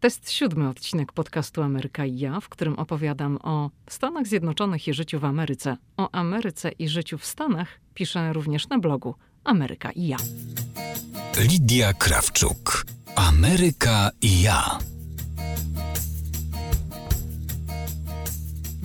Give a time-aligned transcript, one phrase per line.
[0.00, 4.94] To jest siódmy odcinek podcastu Ameryka i ja, w którym opowiadam o Stanach Zjednoczonych i
[4.94, 5.76] życiu w Ameryce.
[5.96, 10.16] O Ameryce i życiu w Stanach piszę również na blogu Ameryka i ja.
[11.40, 12.86] Lidia Krawczuk.
[13.16, 14.78] Ameryka i ja.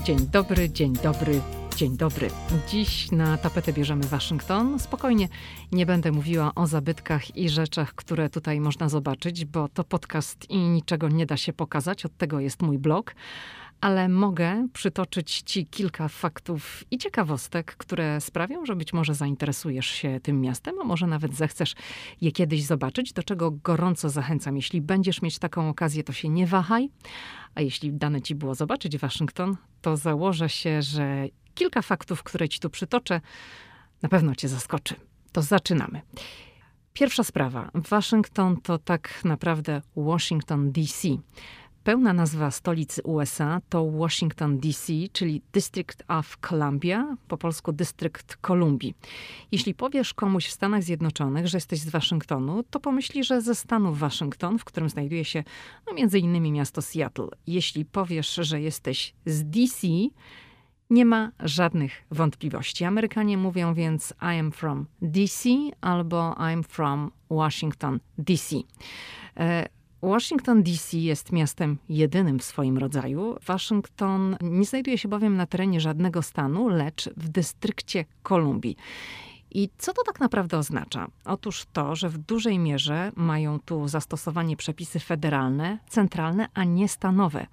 [0.03, 1.41] Dzień dobry, dzień dobry,
[1.75, 2.29] Dzień dobry.
[2.67, 4.79] Dziś na tapetę bierzemy Waszyngton.
[4.79, 5.27] Spokojnie
[5.71, 10.57] nie będę mówiła o zabytkach i rzeczach, które tutaj można zobaczyć, bo to podcast i
[10.57, 12.05] niczego nie da się pokazać.
[12.05, 13.15] Od tego jest mój blog.
[13.81, 20.19] Ale mogę przytoczyć Ci kilka faktów i ciekawostek, które sprawią, że być może zainteresujesz się
[20.23, 21.75] tym miastem, a może nawet zechcesz
[22.21, 24.55] je kiedyś zobaczyć, do czego gorąco zachęcam.
[24.55, 26.89] Jeśli będziesz mieć taką okazję, to się nie wahaj.
[27.55, 32.59] A jeśli dane Ci było zobaczyć Waszyngton, to założę się, że kilka faktów, które ci
[32.59, 33.21] tu przytoczę,
[34.01, 34.95] na pewno cię zaskoczy.
[35.31, 36.01] To zaczynamy.
[36.93, 37.71] Pierwsza sprawa.
[37.73, 41.07] Waszyngton to tak naprawdę Washington DC.
[41.83, 48.93] Pełna nazwa stolicy USA to Washington DC, czyli District of Columbia, po polsku Dystrykt Kolumbii.
[49.51, 53.93] Jeśli powiesz komuś w Stanach Zjednoczonych, że jesteś z Waszyngtonu, to pomyśli, że ze stanu
[53.93, 55.43] Waszyngton, w którym znajduje się
[55.87, 57.27] no, między innymi miasto Seattle.
[57.47, 59.87] Jeśli powiesz, że jesteś z DC,
[60.89, 62.85] nie ma żadnych wątpliwości.
[62.85, 65.49] Amerykanie mówią więc I am from DC
[65.81, 68.55] albo I'm from Washington DC.
[69.37, 69.69] E,
[70.01, 73.35] Washington DC jest miastem jedynym w swoim rodzaju.
[73.45, 78.75] Waszyngton nie znajduje się bowiem na terenie żadnego stanu, lecz w dystrykcie Kolumbii.
[79.51, 81.07] I co to tak naprawdę oznacza?
[81.25, 87.47] Otóż to, że w dużej mierze mają tu zastosowanie przepisy federalne, centralne, a nie stanowe.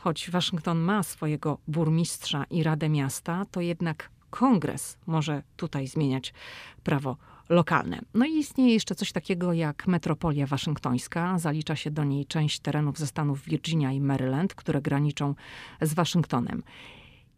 [0.00, 6.34] Choć Waszyngton ma swojego burmistrza i Radę Miasta, to jednak kongres może tutaj zmieniać
[6.84, 7.16] prawo
[7.48, 8.00] lokalne.
[8.14, 11.38] No i istnieje jeszcze coś takiego jak metropolia waszyngtońska.
[11.38, 15.34] Zalicza się do niej część terenów ze stanów Virginia i Maryland, które graniczą
[15.80, 16.62] z Waszyngtonem.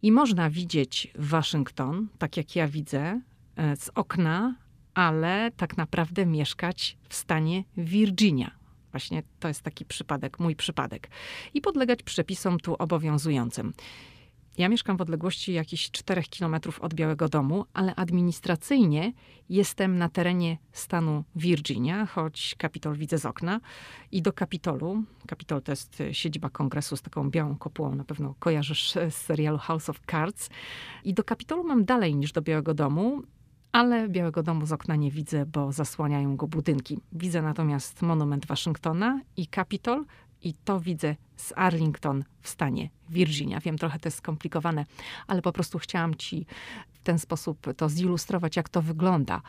[0.01, 3.21] I można widzieć Waszyngton, tak jak ja widzę,
[3.55, 4.55] e, z okna,
[4.93, 8.51] ale tak naprawdę mieszkać w stanie Virginia,
[8.93, 11.09] Właśnie to jest taki przypadek, mój przypadek.
[11.53, 13.73] I podlegać przepisom tu obowiązującym.
[14.57, 19.13] Ja mieszkam w odległości jakichś 4 kilometrów od Białego Domu, ale administracyjnie
[19.49, 23.59] jestem na terenie stanu Virginia, choć Kapitol widzę z okna.
[24.11, 28.91] I do Kapitolu, Kapitol to jest siedziba kongresu z taką białą kopułą, na pewno kojarzysz
[28.91, 30.49] z serialu House of Cards.
[31.03, 33.21] I do Kapitolu mam dalej niż do Białego Domu,
[33.73, 36.99] ale Białego Domu z okna nie widzę, bo zasłaniają go budynki.
[37.11, 40.05] Widzę natomiast monument Waszyngtona i Capitol
[40.41, 43.59] i to widzę z Arlington w stanie Virginia.
[43.59, 44.85] Wiem, trochę to jest skomplikowane,
[45.27, 46.45] ale po prostu chciałam ci
[46.93, 49.41] w ten sposób to zilustrować, jak to wygląda,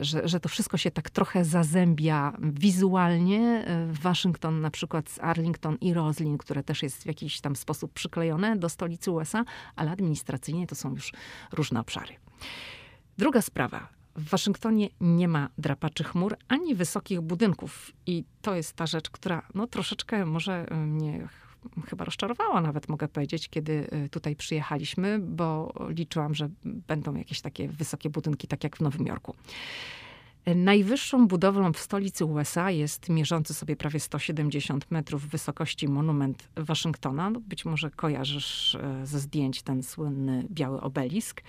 [0.00, 3.64] że, że to wszystko się tak trochę zazębia wizualnie.
[3.92, 8.56] Waszyngton na przykład z Arlington i Roslin, które też jest w jakiś tam sposób przyklejone
[8.56, 9.44] do stolicy USA,
[9.76, 11.12] ale administracyjnie to są już
[11.52, 12.14] różne obszary.
[13.18, 13.88] Druga sprawa.
[14.16, 17.92] W Waszyngtonie nie ma drapaczy chmur ani wysokich budynków.
[18.06, 21.28] I to jest ta rzecz, która no, troszeczkę może mnie
[21.86, 23.72] chyba rozczarowała, nawet mogę powiedzieć, kiedy
[24.04, 29.06] y, tutaj przyjechaliśmy, bo liczyłam, że będą jakieś takie wysokie budynki, tak jak w Nowym
[29.06, 29.34] Jorku.
[30.54, 37.30] Najwyższą budowlą w stolicy USA jest mierzący sobie prawie 170 metrów wysokości monument Waszyngtona.
[37.30, 41.42] No, być może kojarzysz ze zdjęć ten słynny biały obelisk.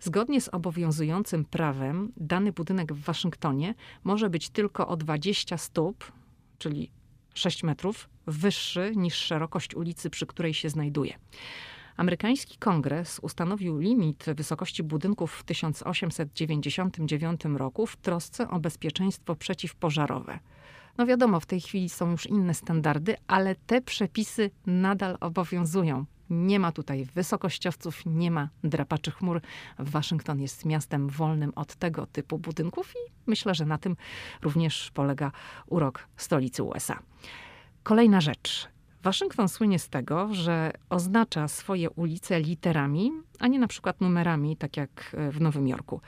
[0.00, 6.12] Zgodnie z obowiązującym prawem, dany budynek w Waszyngtonie może być tylko o 20 stóp,
[6.58, 6.90] czyli
[7.34, 11.18] 6 metrów, wyższy niż szerokość ulicy, przy której się znajduje.
[11.96, 20.38] Amerykański kongres ustanowił limit wysokości budynków w 1899 roku w trosce o bezpieczeństwo przeciwpożarowe.
[20.98, 26.04] No wiadomo, w tej chwili są już inne standardy, ale te przepisy nadal obowiązują.
[26.30, 29.40] Nie ma tutaj wysokościowców, nie ma drapaczy chmur.
[29.78, 33.96] Waszyngton jest miastem wolnym od tego typu budynków i myślę, że na tym
[34.42, 35.32] również polega
[35.66, 36.98] urok stolicy USA.
[37.82, 38.68] Kolejna rzecz.
[39.02, 44.76] Waszyngton słynie z tego, że oznacza swoje ulice literami, a nie na przykład numerami, tak
[44.76, 46.00] jak w Nowym Jorku.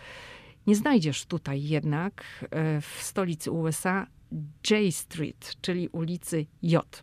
[0.67, 4.06] Nie znajdziesz tutaj jednak e, w stolicy USA
[4.71, 7.03] J Street, czyli ulicy J.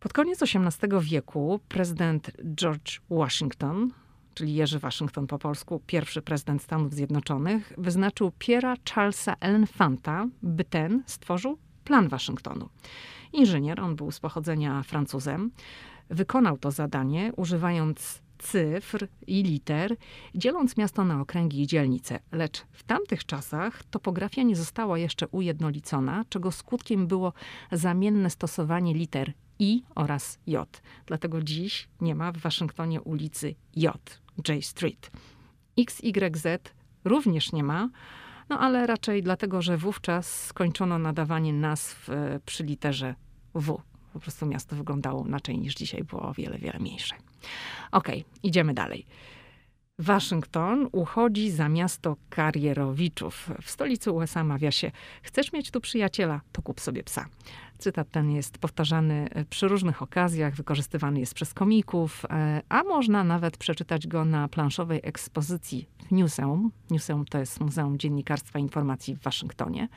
[0.00, 3.90] Pod koniec XVIII wieku prezydent George Washington,
[4.34, 11.02] czyli Jerzy Waszyngton po polsku, pierwszy prezydent Stanów Zjednoczonych, wyznaczył Piera Charlesa Elefanta, by ten
[11.06, 12.68] stworzył plan Waszyngtonu.
[13.32, 15.50] Inżynier, on był z pochodzenia Francuzem,
[16.10, 19.96] wykonał to zadanie używając cyfr i liter,
[20.34, 22.18] dzieląc miasto na okręgi i dzielnice.
[22.32, 27.32] Lecz w tamtych czasach topografia nie została jeszcze ujednolicona, czego skutkiem było
[27.72, 30.82] zamienne stosowanie liter I oraz J.
[31.06, 35.10] Dlatego dziś nie ma w Waszyngtonie ulicy J, J Street.
[35.78, 36.46] XYZ
[37.04, 37.88] również nie ma,
[38.48, 43.14] no ale raczej dlatego, że wówczas skończono nadawanie nazw e, przy literze
[43.54, 43.80] W.
[44.12, 47.16] Po prostu miasto wyglądało inaczej niż dzisiaj, było o wiele, wiele mniejsze.
[47.92, 49.06] Okej, okay, idziemy dalej.
[49.98, 53.50] Waszyngton uchodzi za miasto karierowiczów.
[53.62, 54.90] W stolicy USA mawia się:
[55.22, 57.26] Chcesz mieć tu przyjaciela, to kup sobie psa.
[57.78, 63.24] Cytat ten jest powtarzany e, przy różnych okazjach, wykorzystywany jest przez komików, e, a można
[63.24, 66.70] nawet przeczytać go na planszowej ekspozycji w Museum.
[66.90, 69.88] Museum to jest Muzeum Dziennikarstwa Informacji w Waszyngtonie.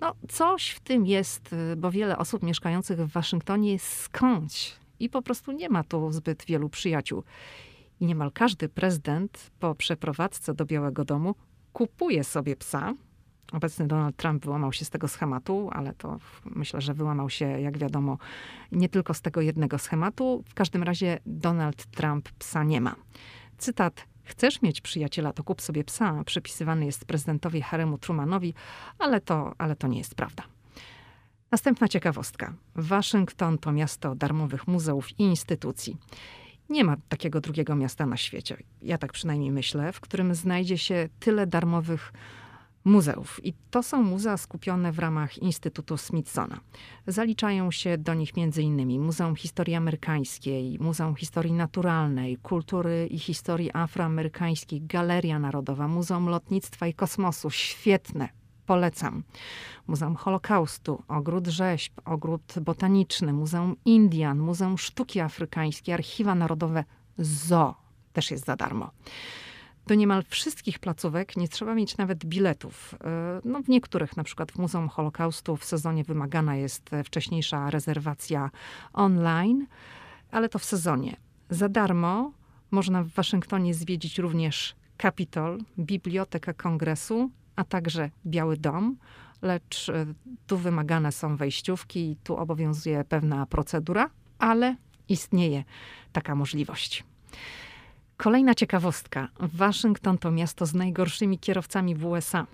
[0.00, 5.22] No, coś w tym jest, e, bo wiele osób mieszkających w Waszyngtonie skądś i po
[5.22, 7.22] prostu nie ma tu zbyt wielu przyjaciół.
[8.00, 11.34] I niemal każdy prezydent po przeprowadzce do Białego Domu
[11.72, 12.94] kupuje sobie psa.
[13.52, 17.78] Obecny Donald Trump wyłamał się z tego schematu, ale to myślę, że wyłamał się, jak
[17.78, 18.18] wiadomo,
[18.72, 20.44] nie tylko z tego jednego schematu.
[20.48, 22.96] W każdym razie Donald Trump psa nie ma.
[23.58, 26.24] Cytat Chcesz mieć przyjaciela, to kup sobie psa.
[26.24, 28.54] Przypisywany jest prezydentowi Haremu Trumanowi,
[28.98, 30.42] ale to, ale to nie jest prawda.
[31.50, 32.54] Następna ciekawostka.
[32.74, 35.96] Waszyngton to miasto darmowych muzeów i instytucji.
[36.68, 41.08] Nie ma takiego drugiego miasta na świecie, ja tak przynajmniej myślę, w którym znajdzie się
[41.20, 42.12] tyle darmowych
[42.84, 43.40] muzeów.
[43.44, 46.60] I to są muzea skupione w ramach Instytutu Smithsona.
[47.06, 49.00] Zaliczają się do nich m.in.
[49.00, 56.94] Muzeum Historii Amerykańskiej, Muzeum Historii Naturalnej, Kultury i Historii Afroamerykańskiej, Galeria Narodowa, Muzeum Lotnictwa i
[56.94, 57.50] Kosmosu.
[57.50, 58.28] Świetne,
[58.66, 59.22] polecam.
[59.86, 66.84] Muzeum Holokaustu, Ogród Rzeźb, Ogród Botaniczny, Muzeum Indian, Muzeum Sztuki Afrykańskiej, Archiwa Narodowe,
[67.18, 67.74] ZO
[68.12, 68.90] też jest za darmo.
[69.86, 72.94] Do niemal wszystkich placówek nie trzeba mieć nawet biletów.
[73.04, 78.50] E, no, w niektórych, na przykład w Muzeum Holokaustu, w sezonie wymagana jest wcześniejsza rezerwacja
[78.92, 79.66] online,
[80.30, 81.16] ale to w sezonie.
[81.50, 82.32] Za darmo
[82.70, 88.96] można w Waszyngtonie zwiedzić również Kapitol, Bibliotekę Kongresu, a także Biały Dom,
[89.42, 90.06] lecz e,
[90.46, 94.76] tu wymagane są wejściówki i tu obowiązuje pewna procedura, ale
[95.08, 95.64] istnieje
[96.12, 97.04] taka możliwość.
[98.16, 99.28] Kolejna ciekawostka.
[99.40, 102.46] Waszyngton to miasto z najgorszymi kierowcami w USA.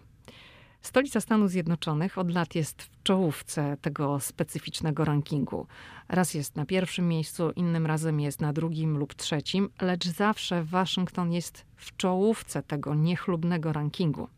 [0.82, 5.66] Stolica Stanów Zjednoczonych od lat jest w czołówce tego specyficznego rankingu.
[6.08, 11.32] Raz jest na pierwszym miejscu, innym razem jest na drugim lub trzecim, lecz zawsze Waszyngton
[11.32, 14.28] jest w czołówce tego niechlubnego rankingu.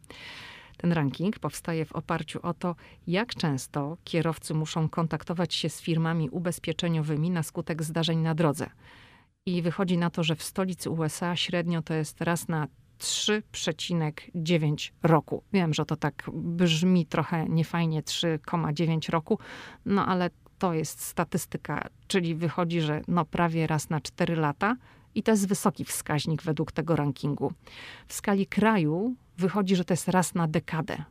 [0.84, 2.76] Ten ranking powstaje w oparciu o to,
[3.06, 8.70] jak często kierowcy muszą kontaktować się z firmami ubezpieczeniowymi na skutek zdarzeń na drodze.
[9.46, 15.42] I wychodzi na to, że w stolicy USA średnio to jest raz na 3,9 roku.
[15.52, 19.38] Wiem, że to tak brzmi trochę niefajnie 3,9 roku,
[19.87, 24.76] no ale to jest statystyka, czyli wychodzi, że no prawie raz na 4 lata
[25.14, 27.52] i to jest wysoki wskaźnik według tego rankingu.
[28.06, 31.05] W skali kraju wychodzi, że to jest raz na dekadę.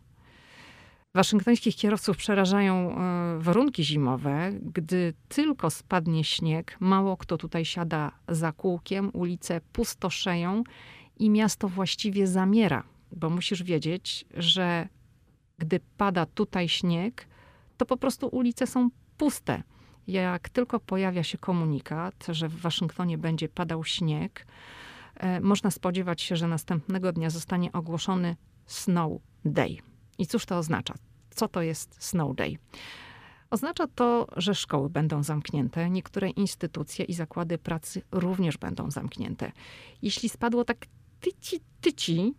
[1.15, 4.51] Waszyngtońskich kierowców przerażają e, warunki zimowe.
[4.61, 10.63] Gdy tylko spadnie śnieg, mało kto tutaj siada za kółkiem, ulice pustoszeją
[11.19, 14.87] i miasto właściwie zamiera, bo musisz wiedzieć, że
[15.57, 17.27] gdy pada tutaj śnieg,
[17.77, 19.63] to po prostu ulice są puste.
[20.07, 24.45] Jak tylko pojawia się komunikat, że w Waszyngtonie będzie padał śnieg,
[25.15, 29.11] e, można spodziewać się, że następnego dnia zostanie ogłoszony Snow
[29.45, 29.77] Day.
[30.17, 30.93] I cóż to oznacza?
[31.29, 32.57] Co to jest Snow Day?
[33.49, 39.51] Oznacza to, że szkoły będą zamknięte, niektóre instytucje i zakłady pracy również będą zamknięte.
[40.01, 40.85] Jeśli spadło tak
[41.19, 42.33] tyci, tyci,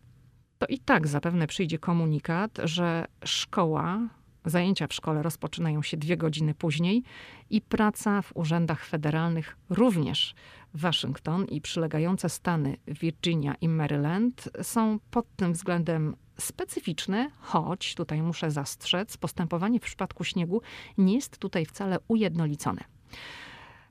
[0.58, 4.08] to i tak zapewne przyjdzie komunikat, że szkoła,
[4.44, 7.02] zajęcia w szkole rozpoczynają się dwie godziny później
[7.50, 10.34] i praca w urzędach federalnych również.
[10.74, 18.50] Waszyngton i przylegające stany Virginia i Maryland są pod tym względem specyficzne, choć tutaj muszę
[18.50, 20.62] zastrzec, postępowanie w przypadku śniegu
[20.98, 22.84] nie jest tutaj wcale ujednolicone.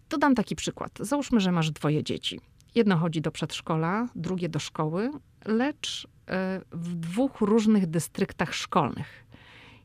[0.09, 0.91] Dodam taki przykład.
[0.99, 2.39] Załóżmy, że masz dwoje dzieci.
[2.75, 5.11] Jedno chodzi do przedszkola, drugie do szkoły,
[5.45, 9.25] lecz e, w dwóch różnych dystryktach szkolnych.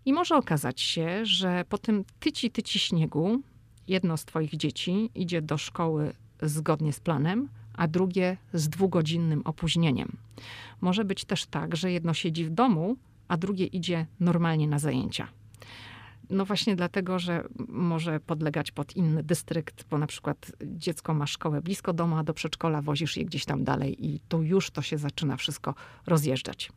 [0.08, 3.42] I może okazać się, że po tym tyci tyci śniegu
[3.88, 6.12] jedno z twoich dzieci idzie do szkoły
[6.42, 10.16] zgodnie z planem, a drugie z dwugodzinnym opóźnieniem.
[10.80, 12.96] Może być też tak, że jedno siedzi w domu,
[13.28, 15.28] a drugie idzie normalnie na zajęcia.
[16.30, 21.62] No właśnie dlatego, że może podlegać pod inny dystrykt, bo na przykład dziecko ma szkołę
[21.62, 24.98] blisko domu, a do przedszkola wozisz je gdzieś tam dalej i tu już to się
[24.98, 25.74] zaczyna wszystko
[26.06, 26.70] rozjeżdżać.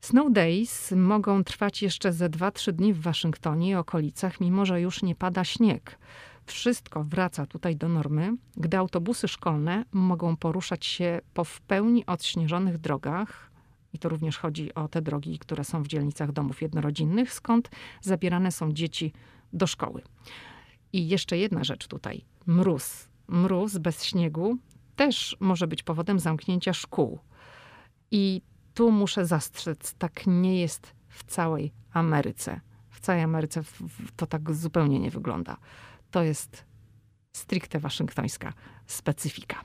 [0.00, 5.02] Snow Days mogą trwać jeszcze ze 2-3 dni w Waszyngtonie i okolicach, mimo że już
[5.02, 5.98] nie pada śnieg.
[6.46, 12.78] Wszystko wraca tutaj do normy, gdy autobusy szkolne mogą poruszać się po w pełni odśnieżonych
[12.78, 13.50] drogach,
[13.92, 18.52] i to również chodzi o te drogi, które są w dzielnicach domów jednorodzinnych, skąd zabierane
[18.52, 19.12] są dzieci
[19.52, 20.02] do szkoły.
[20.92, 22.24] I jeszcze jedna rzecz tutaj.
[22.46, 23.08] Mróz.
[23.28, 24.58] Mróz bez śniegu
[24.96, 27.18] też może być powodem zamknięcia szkół.
[28.10, 28.42] I
[28.76, 32.60] tu muszę zastrzec, tak nie jest w całej Ameryce.
[32.90, 33.62] W całej Ameryce
[34.16, 35.56] to tak zupełnie nie wygląda.
[36.10, 36.64] To jest
[37.32, 38.52] stricte waszyngtońska
[38.86, 39.64] specyfika.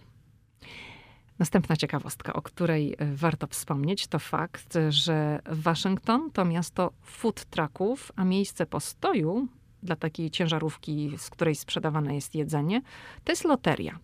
[1.40, 8.12] Następna ciekawostka, o której e, warto wspomnieć, to fakt, że Waszyngton to miasto food trucków,
[8.16, 9.48] a miejsce postoju
[9.84, 12.82] dla takiej ciężarówki, z której sprzedawane jest jedzenie,
[13.24, 14.00] to jest loteria.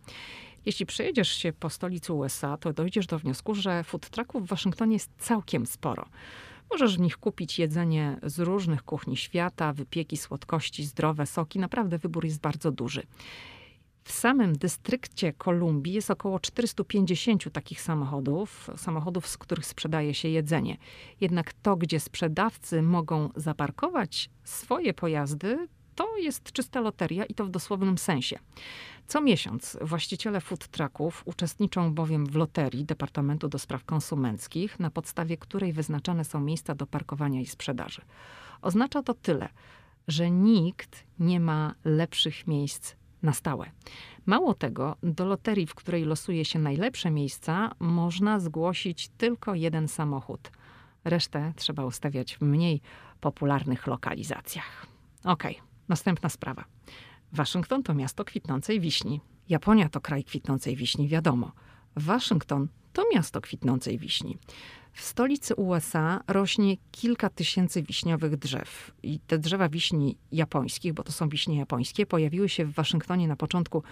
[0.67, 4.93] Jeśli przejedziesz się po stolicy USA, to dojdziesz do wniosku, że food trucków w Waszyngtonie
[4.93, 6.05] jest całkiem sporo.
[6.71, 11.59] Możesz w nich kupić jedzenie z różnych kuchni świata, wypieki, słodkości, zdrowe soki.
[11.59, 13.03] Naprawdę wybór jest bardzo duży.
[14.03, 20.77] W samym dystrykcie Kolumbii jest około 450 takich samochodów, samochodów, z których sprzedaje się jedzenie.
[21.21, 25.67] Jednak to, gdzie sprzedawcy mogą zaparkować swoje pojazdy,
[25.97, 28.39] to jest czysta loteria i to w dosłownym sensie.
[29.07, 35.37] Co miesiąc właściciele food trucków uczestniczą bowiem w loterii Departamentu do Spraw Konsumenckich, na podstawie
[35.37, 38.01] której wyznaczane są miejsca do parkowania i sprzedaży.
[38.61, 39.49] Oznacza to tyle,
[40.07, 43.71] że nikt nie ma lepszych miejsc na stałe.
[44.25, 50.51] Mało tego, do loterii, w której losuje się najlepsze miejsca, można zgłosić tylko jeden samochód.
[51.03, 52.81] Resztę trzeba ustawiać w mniej
[53.21, 54.85] popularnych lokalizacjach.
[55.23, 56.65] Okej, okay, następna sprawa.
[57.31, 59.21] Waszyngton to miasto kwitnącej wiśni.
[59.49, 61.51] Japonia to kraj kwitnącej wiśni, wiadomo.
[61.97, 64.37] Waszyngton to miasto kwitnącej wiśni.
[64.97, 68.91] W stolicy USA rośnie kilka tysięcy wiśniowych drzew.
[69.03, 73.35] I te drzewa wiśni japońskich, bo to są wiśnie japońskie, pojawiły się w Waszyngtonie na
[73.35, 73.83] początku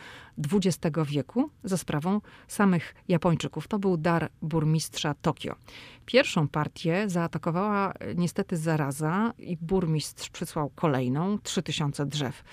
[0.54, 3.68] XX wieku za sprawą samych Japończyków.
[3.68, 5.56] To był dar burmistrza Tokio.
[6.06, 12.44] Pierwszą partię zaatakowała niestety zaraza i burmistrz przysłał kolejną, 3000 drzew.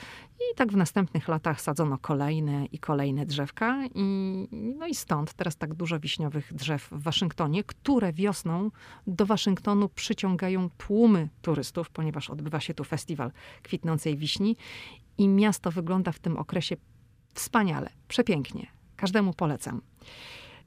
[0.50, 3.86] I tak w następnych latach sadzono kolejne i kolejne drzewka.
[3.94, 4.02] I,
[4.52, 8.70] no i stąd teraz tak dużo wiśniowych drzew w Waszyngtonie, które wiosną
[9.06, 13.32] do Waszyngtonu przyciągają tłumy turystów, ponieważ odbywa się tu festiwal
[13.62, 14.56] kwitnącej wiśni.
[15.18, 16.76] I miasto wygląda w tym okresie
[17.34, 18.66] wspaniale, przepięknie.
[18.96, 19.82] Każdemu polecam.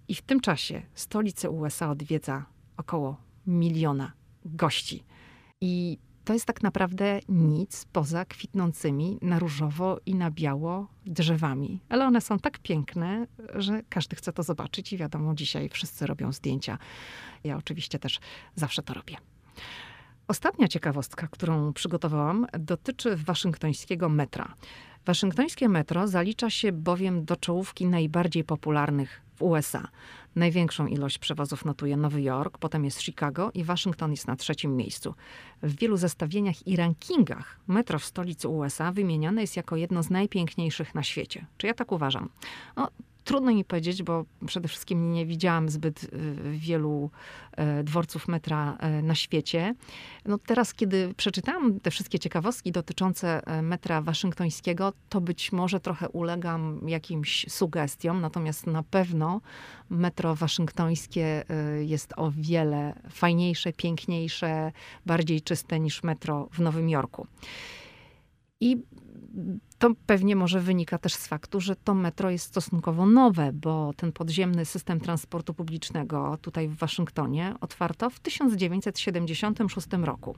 [0.07, 2.45] I w tym czasie stolicę USA odwiedza
[2.77, 3.17] około
[3.47, 4.11] miliona
[4.45, 5.03] gości.
[5.61, 11.79] I to jest tak naprawdę nic poza kwitnącymi na różowo i na biało drzewami.
[11.89, 16.31] Ale one są tak piękne, że każdy chce to zobaczyć i wiadomo, dzisiaj wszyscy robią
[16.31, 16.77] zdjęcia.
[17.43, 18.19] Ja oczywiście też
[18.55, 19.17] zawsze to robię.
[20.27, 24.53] Ostatnia ciekawostka, którą przygotowałam, dotyczy waszyngtońskiego metra.
[25.05, 29.87] Waszyngtońskie metro zalicza się bowiem do czołówki najbardziej popularnych w USA.
[30.35, 35.15] Największą ilość przewozów notuje Nowy Jork, potem jest Chicago i Waszyngton jest na trzecim miejscu.
[35.63, 40.95] W wielu zestawieniach i rankingach metro w stolicy USA wymieniane jest jako jedno z najpiękniejszych
[40.95, 41.45] na świecie.
[41.57, 42.29] Czy ja tak uważam?
[42.75, 42.87] No,
[43.25, 46.07] Trudno mi powiedzieć, bo przede wszystkim nie widziałam zbyt y,
[46.51, 47.09] wielu
[47.51, 49.75] e, dworców metra e, na świecie.
[50.25, 56.89] No teraz, kiedy przeczytałam te wszystkie ciekawostki dotyczące metra waszyngtońskiego, to być może trochę ulegam
[56.89, 59.41] jakimś sugestiom, natomiast na pewno
[59.89, 61.43] metro waszyngtońskie
[61.79, 64.71] jest o wiele fajniejsze, piękniejsze,
[65.05, 67.27] bardziej czyste niż metro w Nowym Jorku.
[68.61, 68.77] I
[69.77, 74.11] to pewnie może wynika też z faktu, że to metro jest stosunkowo nowe, bo ten
[74.11, 80.35] podziemny system transportu publicznego tutaj w Waszyngtonie otwarto w 1976 roku.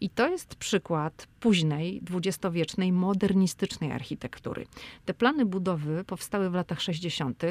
[0.00, 4.66] I to jest przykład późnej, dwudziestowiecznej, modernistycznej architektury.
[5.04, 7.42] Te plany budowy powstały w latach 60.,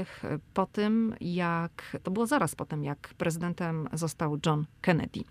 [0.53, 5.23] po tym jak, to było zaraz po tym, jak prezydentem został John Kennedy.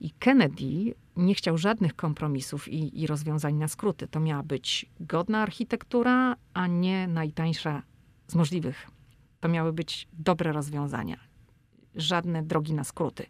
[0.00, 4.08] I Kennedy nie chciał żadnych kompromisów i, i, rozwiązań na skróty.
[4.08, 7.82] To miała być godna architektura, a nie najtańsza
[8.26, 8.90] z możliwych.
[9.40, 11.16] To miały być dobre rozwiązania,
[11.94, 13.26] żadne drogi na skróty.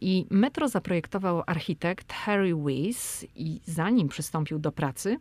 [0.00, 5.18] I metro zaprojektował architekt Harry Weiss i zanim przystąpił do pracy,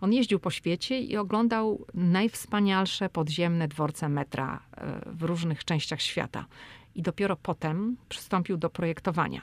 [0.00, 6.46] on jeździł po świecie i oglądał najwspanialsze podziemne dworce metra e, w różnych częściach świata
[6.98, 9.42] i dopiero potem przystąpił do projektowania.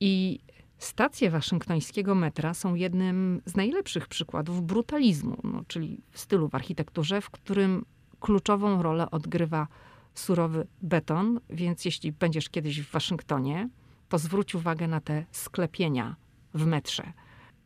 [0.00, 0.40] I
[0.82, 7.30] Stacje waszyngtońskiego metra są jednym z najlepszych przykładów brutalizmu, no, czyli stylu w architekturze, w
[7.30, 7.84] którym
[8.20, 9.68] kluczową rolę odgrywa
[10.14, 13.68] surowy beton, więc jeśli będziesz kiedyś w Waszyngtonie,
[14.08, 16.16] to zwróć uwagę na te sklepienia
[16.54, 17.12] w metrze.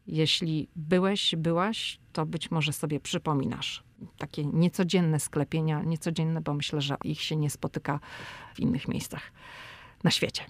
[0.06, 3.84] Jeśli byłeś, byłaś, to być może sobie przypominasz.
[4.18, 8.00] Takie niecodzienne sklepienia, niecodzienne, bo myślę, że ich się nie spotyka
[8.54, 9.32] w innych miejscach
[10.04, 10.42] na świecie.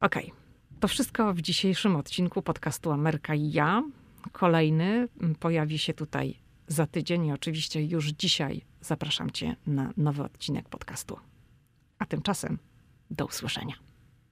[0.00, 0.36] Okej, okay.
[0.80, 3.82] to wszystko w dzisiejszym odcinku podcastu Ameryka i ja.
[4.32, 5.08] Kolejny
[5.40, 11.18] pojawi się tutaj za tydzień i oczywiście już dzisiaj zapraszam Cię na nowy odcinek podcastu.
[11.98, 12.58] A tymczasem
[13.10, 13.91] do usłyszenia.